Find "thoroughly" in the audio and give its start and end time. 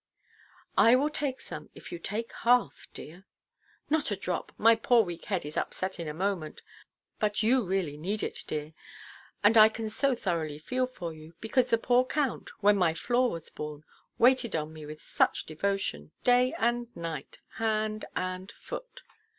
10.15-10.57